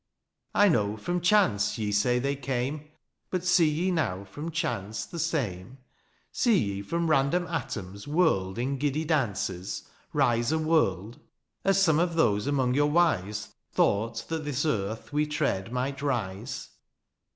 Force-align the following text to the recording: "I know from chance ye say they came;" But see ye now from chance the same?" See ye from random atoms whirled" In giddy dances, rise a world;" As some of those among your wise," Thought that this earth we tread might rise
"I 0.55 0.67
know 0.67 0.97
from 0.97 1.21
chance 1.21 1.77
ye 1.77 1.91
say 1.91 2.17
they 2.17 2.35
came;" 2.35 2.89
But 3.29 3.45
see 3.45 3.69
ye 3.69 3.91
now 3.91 4.23
from 4.23 4.49
chance 4.49 5.05
the 5.05 5.19
same?" 5.19 5.77
See 6.31 6.57
ye 6.57 6.81
from 6.81 7.07
random 7.07 7.45
atoms 7.45 8.07
whirled" 8.07 8.57
In 8.57 8.79
giddy 8.79 9.05
dances, 9.05 9.83
rise 10.11 10.51
a 10.51 10.57
world;" 10.57 11.19
As 11.63 11.79
some 11.79 11.99
of 11.99 12.15
those 12.15 12.47
among 12.47 12.73
your 12.73 12.89
wise," 12.89 13.49
Thought 13.75 14.25
that 14.29 14.43
this 14.43 14.65
earth 14.65 15.13
we 15.13 15.27
tread 15.27 15.71
might 15.71 16.01
rise 16.01 16.69